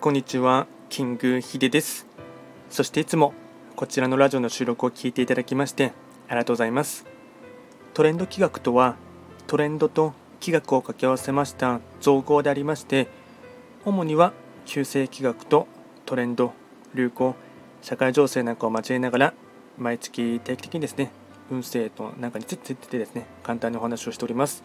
[0.00, 2.06] こんにちは、キングヒデです。
[2.70, 3.34] そしていつも
[3.76, 5.92] こちらのラジオの収録を聞いていただきまして
[6.26, 7.04] ありがとうございます。
[7.92, 8.96] トレンド企画とは、
[9.46, 13.08] トレンドと企画を掛け合わせました造語でありまして、
[13.84, 14.32] 主には
[14.64, 15.68] 旧世企画と
[16.06, 16.54] トレンド、
[16.94, 17.34] 流行、
[17.82, 19.34] 社会情勢なんかを交えながら、
[19.76, 21.10] 毎月定期的にですね、
[21.50, 24.64] 運勢となんかについてですね、簡単にお話をしております。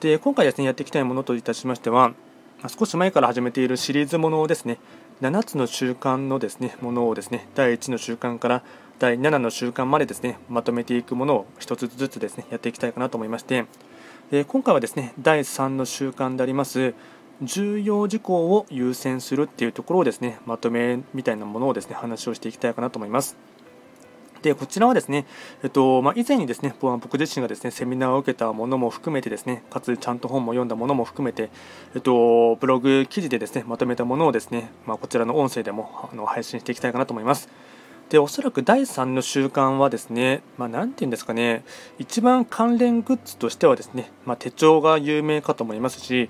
[0.00, 2.12] で、今回ですね、やっていきたいものといたしましては、
[2.68, 4.78] 少し前から始めているシリーズものをですね
[5.22, 8.62] 7つの習慣のですねものをですね第1の習慣から
[8.98, 13.64] 第7の習慣までですねまとめていくものを1つずつですねやっていきたいかなと思いまして、
[14.30, 16.94] え今回はですね第3の習慣であります
[17.42, 23.38] 重要事項を優先するっていうところをですねまとめみたいなものをですね話をしていきたいかなと思います。
[24.42, 25.26] でこちらはですね、
[25.62, 31.50] えっとまあ、以前にですね僕自身がですねセミナーを受けたものも含めてですねかつちゃんと本も読んだものも含めて、
[31.94, 37.48] えっと、ブログ記事でですねまとめたものをですね、まあ、こちらの音声でもあの配信していきたいかなと思います。
[38.10, 41.62] でおそらく第3の習慣はですね、まあ、て言うんですかね、
[42.00, 46.28] 一番関連グッズとしてはですね、まあ、手帳が有名かと思いますし、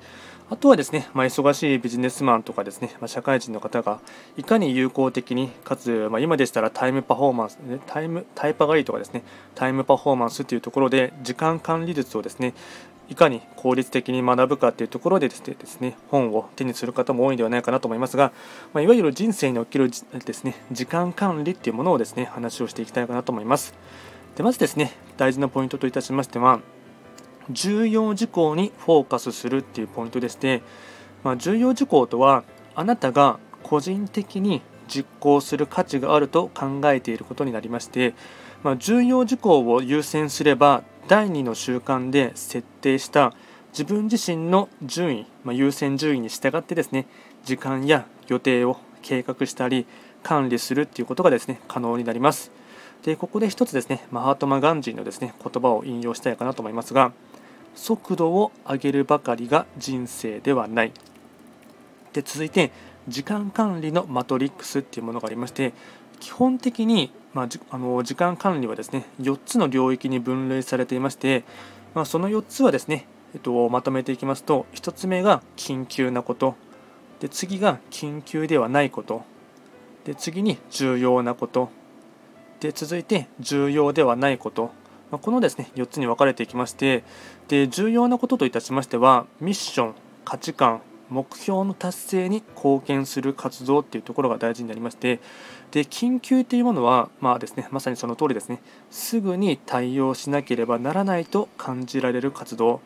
[0.51, 4.01] あとはですね、まあ、忙しいビジネスマンとかですね、まあ、社会人の方が
[4.37, 9.23] いかに有効的に、かつ、まあ、今でしたらタイムパフォーマンス、タイムタイパ狩りとかですね、
[9.55, 12.55] タイムパフォーマンスというところで時間管理術をですね、
[13.09, 18.33] いかに効率的に学ぶかというところでですね本を手にする方も多いんではないかなと思いますが、
[18.73, 19.91] ま、いわゆる人生における
[20.25, 23.75] ですね時間管理っていうものをですね話をしていきたいかなと思います。
[24.37, 26.61] でまずですね大事なポイントといたしましては
[27.51, 30.63] 重要事項にフォーカスするっていうポイントでして、
[31.25, 38.15] まあ、重要事項とはあなたが個人的に実行する価値があると考えていることになりまして、
[38.63, 43.33] まあ、重要事項を優先すれば第2の習慣で設定した
[43.73, 47.07] 自分自身の順位、まあ、優先順位に従ってですね
[47.45, 49.87] 時間や予定を計画したり
[50.23, 52.51] 管理するっていうことがですね可能になります。
[53.05, 57.13] でここで一つですねマハートマ・ガンジーのですね言葉を引用したいかなと思いますが
[57.75, 60.93] 速度を上げるばかりが人生ではない。
[62.13, 62.73] で続いて
[63.09, 65.73] 時間管理のマトリックスっていうものがありまして
[66.19, 71.45] 基本的に、まあ、あの時間管理はですね4つの領域に分類されていまして、
[71.95, 76.57] まあ、その4つはですね、えっと、まとめていきますと1つ目が緊急なこと。
[77.21, 79.25] で次が緊急ではないこと。
[80.05, 81.71] で次に重要なこと。
[82.61, 84.71] で続いて重要ではないこと。
[85.11, 87.05] まこのですね4つに分かれていきまして
[87.49, 89.95] で重要なことといたしましてはミッション
[90.25, 95.21] 価値観目標の達成に貢献する活動っていうところが大事になりまして
[95.71, 98.61] で緊急というものは、まあですね、まさにその通りですね。
[98.91, 102.81] すぐに対応しなければならないと感じられる活動。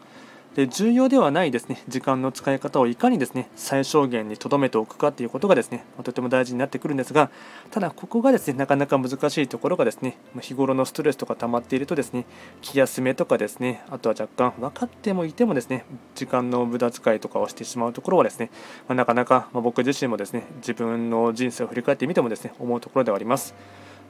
[0.54, 7.30] で重要ではないですね時間の使い方をいかにですね最小限に留めておくかということがですねとても大事になってくるんですが
[7.72, 12.24] ただここがですねなかなか難しいところがですね日頃のストレスとか溜まっているとですね
[12.62, 18.50] 気休めとかですねあとは若干分かってもいてもですね時間の無駄遣いとかをしてしまうところはですね、
[18.88, 23.54] ま、なかなか、僕自身もですね自分の人生を振り返ってみてもですね思うところではあります。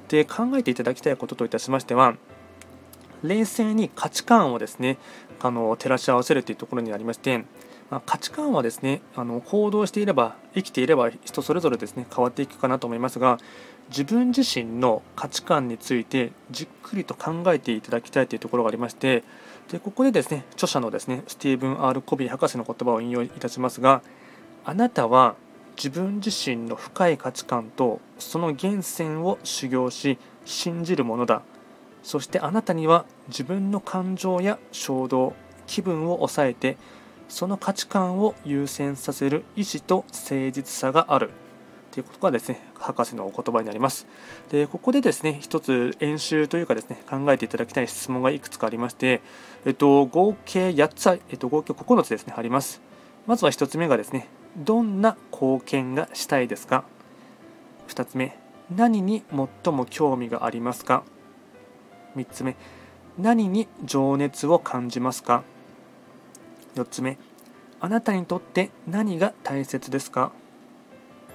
[0.09, 2.16] で考えていただきたいことといたしましては
[3.25, 4.99] 冷静に価値観をですね
[5.41, 7.39] あの照らし合わせるというところにありまして、
[7.91, 13.39] まあ、価値観はですねあの行動していれば生きていれば人それぞれですね変わっていくかなと思いますが
[13.89, 19.25] 自分自身の価値観についてじっくりと考えていただきたいというところがありまして
[19.71, 24.03] でここでですね著者のですねスティーブン・ R・ コビー博士の言葉を引用いたしますが
[24.65, 25.37] あなたは
[25.77, 31.43] 自分自身の深い価値観とその源泉を修行し信じるものだ。
[32.04, 35.34] そしてあなたには自分の感情や衝動
[35.66, 36.76] 気分を抑えて
[37.28, 41.31] その価値観を優先させる意志と誠実さがある。
[41.91, 44.06] ということがですね博士のお言葉になります。
[44.50, 49.22] でここでですね一つ演習というかですね考えていただきたい質問がいくつかありまして、
[49.65, 52.83] えっと、合計8つ、えっと、合計9つですねあります。
[53.27, 56.84] まずは1つ目がですねどんな貢献がしたいですか
[57.89, 58.36] ？2つ目
[58.74, 59.22] 何に
[59.65, 61.04] 最も興味がありますか？
[62.16, 62.57] 3つ目。
[63.19, 65.45] 何に情熱を感じますか
[66.75, 67.19] ？4つ目。
[67.81, 70.33] あなたにとって何が大切ですか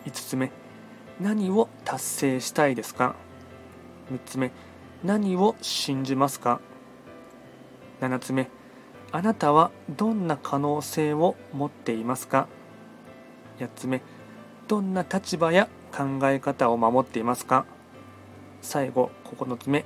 [0.06, 0.52] ？5つ目。
[1.20, 3.16] 何を達成したいですか
[4.12, 4.52] ？6つ目。
[5.04, 6.60] 何を信じますか
[8.02, 8.50] ？7つ目。
[9.12, 12.48] あなたはどんな可能性を持っていますか
[13.60, 14.02] ？8つ目。
[14.68, 17.66] どんな立場や考え方を守っていますか？
[18.62, 19.86] 最後9つ目。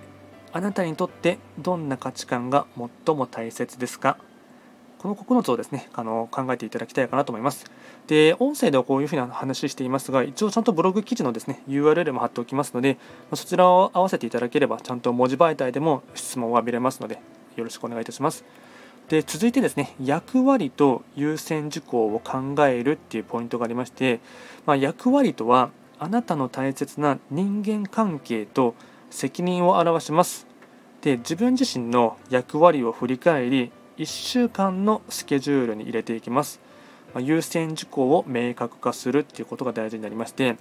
[0.55, 2.67] あなたにとってどんな価値観が
[3.05, 4.17] 最も大切ですか？
[4.99, 7.65] この9つをですねあの考えていただきたいかなと思います。
[8.05, 12.97] で、音声ではこういうふうな話していますが、一応ちゃんとブログ記事のですね URL も貼っておきますので、
[13.33, 17.19] そちらを合わせていただければ、ちゃんと文字媒体でも質問を浴びれますので、
[17.55, 18.45] よろしくお願いいたします。
[19.09, 24.21] で続いてですね役割と優先事項を考えるっていうポイントがありまして、
[24.65, 28.75] まあ、役割とはあなたの大切な人間関係と
[29.13, 30.47] 責任を表します。
[31.01, 36.61] で自分自身の役割を振り返り1週間のスケジュールに入れていきます、
[37.13, 40.55] まあ、優先事項を明確化するっていうことが大事になりまして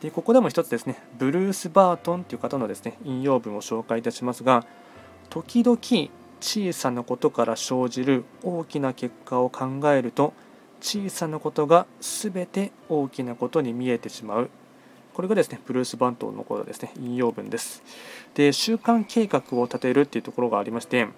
[0.00, 4.64] でここでも一つですねブルース・バートンという方のですね引用文を紹介いたしますが
[5.28, 5.78] 時々
[6.40, 10.32] 小さなことから生じる大きな結果を考えると
[10.80, 14.50] 小さなことが全て大きなことに見えてしまう。
[15.20, 16.94] これがですねブルース・バントンの頃ですね。
[16.98, 17.82] 引用文です。
[18.32, 21.08] で週間計画を立てるっていうところがありまして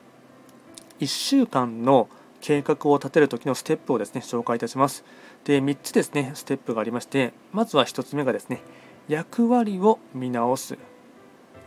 [0.99, 2.08] 1週間の
[2.40, 5.04] 計画を立てる時のステップをですね紹介いたします。
[5.44, 8.60] で3つですねステップがありましてまずは1つ目がですね
[9.06, 10.76] 役割を見直す。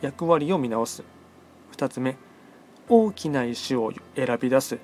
[0.01, 1.05] 役割を見直す。
[1.77, 2.17] 2つ目
[2.89, 4.77] 大きな石を選び出す、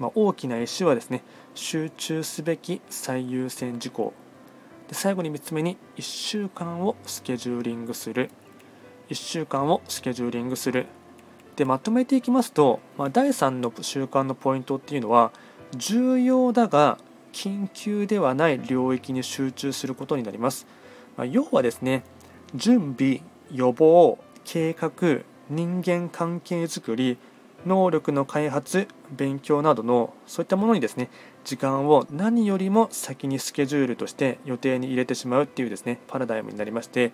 [0.00, 1.22] まあ、大きな石はですね
[1.54, 4.12] 集中すべき最優先事項。
[4.88, 8.30] で最後に3つ目に1週間をスケジューリングする。
[9.08, 10.86] 1週間をスケジューリングする。
[11.56, 15.32] でまとめていきますと、まあ、第3の習慣のポイントっていうのは
[15.74, 16.98] 重要だが
[17.32, 20.66] 緊急ではない領域に集中することになります、
[21.16, 22.04] まあ、要はですね
[22.54, 27.18] 準備予防計画人間関係づくり
[27.64, 31.08] 能力の開発勉強などのそういったものにですね
[31.46, 37.12] 時間を何よりも先にスケジュールとして予定に入れてしまうっていうですねパラダイムになりまして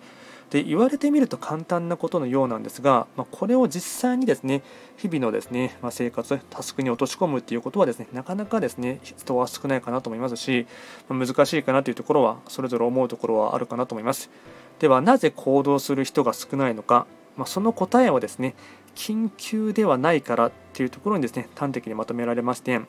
[0.49, 4.63] で言われてみると簡単なことのようなんですが、まあ、これを実際にですね
[4.97, 10.65] 日々のですね、まあ、生活タスクに落とし込むっていうことはですねなかなかですね人は少ないかなと思いますし、
[11.07, 14.31] まあ、難しいかなというところはそれぞれ思うところはあるかなと思います。
[14.79, 17.05] ではなぜ行動する人が少ないのか、
[17.37, 18.55] まその答えはですね
[18.95, 22.81] 緊急ではないからっていうところにですね端的にまとめられまして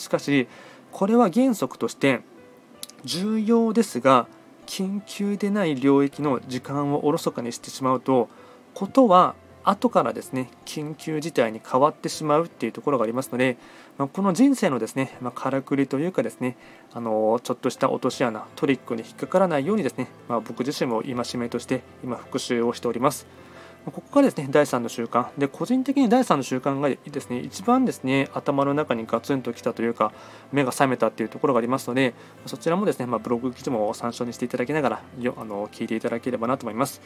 [0.00, 0.48] しかし
[0.92, 2.20] これは原則として
[3.04, 4.26] 重要ですが
[4.66, 8.28] 緊急でない領域の時間をおろそかにしてしまうと
[8.74, 9.34] ことは
[9.64, 13.58] 後からですね緊急事態に変わってしまうっていうところがありますので、
[13.98, 16.56] まあ、この人生のですね、まあ、からくりというかですね
[16.92, 23.26] あのちょっとした落とし穴トリックに引っかからないようにですね、まあ、僕自身も戒めとして今復習をしております。
[23.86, 30.12] ここがですね第3の習慣で個人的に第3の習慣がですね一番ですね頭の中にガツンときたというか
[30.52, 32.14] 目が覚めたっていうところがありますので
[32.46, 37.00] そちらもですね、まあ、ブログ記事も参照にしていただきながらよあの聞いていただければなと思います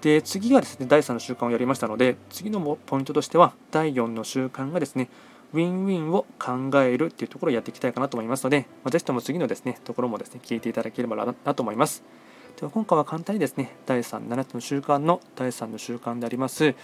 [0.00, 5.10] で次がですね第3の習慣をやりましたので次のポイントとしては第4の習慣がですね
[5.52, 12.02] ウィンウィンを考えるっていうところをやっていきたいかなと思いますので、まあ、ぜひとも次のですねところもですね聞いていただければなと思います。
[12.56, 16.74] では今回は簡単にですね第3、7つの習慣の第3の習慣であります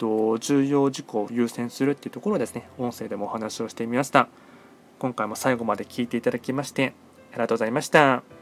[0.00, 4.28] 重要事項を優先するっていうところをですね音声でもお話をしてみました
[4.98, 6.94] 今回も最後まで聞いていただきまして
[7.32, 8.37] ありがとうございました。